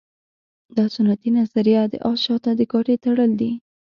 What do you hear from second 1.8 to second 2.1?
د